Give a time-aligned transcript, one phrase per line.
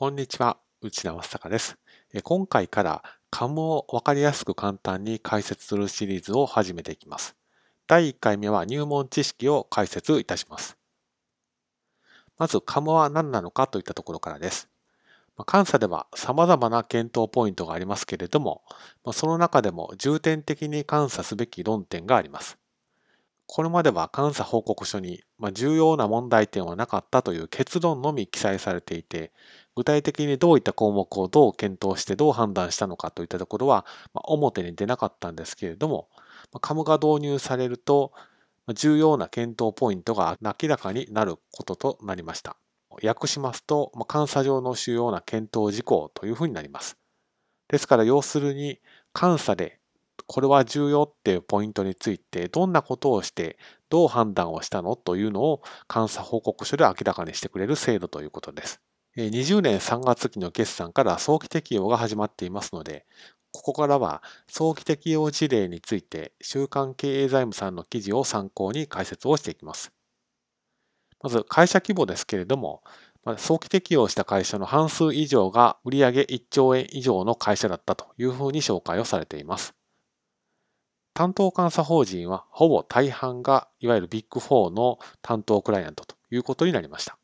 [0.00, 1.76] こんにちは、内田正孝です。
[2.22, 7.36] 今回からカムをわかりやすく簡単に解説するシリーズを始めていきます。
[7.86, 10.78] 第1回目は入門知識を解説いたします。
[12.38, 14.70] まず、カムは何なのかといったところからです。
[15.46, 18.62] 監査では様々な検討ポイントがありますけれども、
[19.12, 22.56] その中でも重点的に監査すべき論点があります。
[23.52, 29.32] これまでは監査報告書に、ま重要な問題点はなかったという結論のみ記載されていて、
[29.74, 36.08] 具体的にどういった項目をどう検討してどう判断したのかといったところは、ま表に出なかったんですけれども、
[36.52, 38.12] まカムが導入されると、
[38.72, 42.56] 重要な検討ポイントが明らかになることとなりました。
[43.02, 46.96] 訳しますと、ま監査上の主要な検討事項というふうになります。
[47.66, 48.78] ですから、要するに、
[49.12, 49.79] 監査で
[50.32, 55.60] これは重要っていうポイントについてどんなことをしてどう判断をしたのというのを
[55.92, 58.80] 監査報告書で明らかにしてくれる制度ということです。
[59.16, 63.06] 20年3月期の決算から早期適用が始まっていますので、
[63.52, 69.90] ここからは早期適用事例について週刊経営財務さんの記事を参考に解説をしていきます。
[71.20, 72.84] まず会社規模ですけれども、
[73.36, 79.74] 早期適用した会社の半数以上が売上1兆円以上の会社だったというふうに紹介をされています。
[81.14, 87.18] 担当監査法人はほぼ大半がいわゆるビッグ4の担当クライアントということになりました。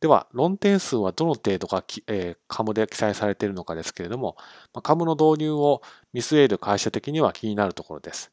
[0.00, 4.36] では、論点数はどの程度が、えー、カムで記載されているのかですけれども、
[4.84, 8.30] カムの導入を見据える会社的には気になるところです。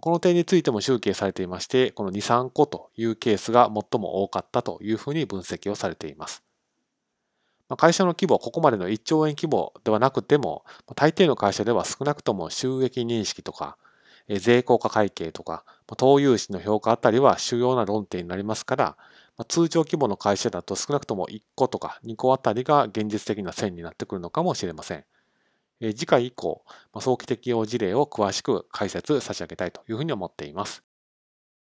[0.00, 6.42] この点についても集計されていまして、この2、3個というケースが最も多かったというふうに分析をされています。
[7.76, 13.76] 会社の規模、ここまでの1兆円規模ではなくても、大抵の会社では少なくとも収益認識とか、
[14.40, 15.64] 税効果会計とか、
[15.96, 18.96] 投融資の評価あたりは主要な論点になりますから、
[19.48, 25.04] 通常規模の会社だと少なくとも1個とか2個あたりが現実的な線になってくるのかもしれません。
[25.80, 26.64] 次回以降、
[27.00, 30.84] 早期適用事例を詳しく解説差し上げたいというふうに思っています。